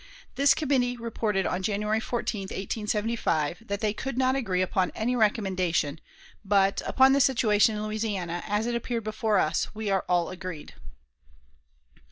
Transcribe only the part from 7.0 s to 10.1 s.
the situation in Louisiana, as it appeared before us, we are